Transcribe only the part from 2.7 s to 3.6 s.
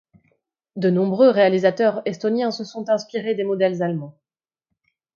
inspirés des